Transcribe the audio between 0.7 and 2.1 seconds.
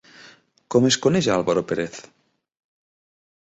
Com es coneix a Álvaro Pérez?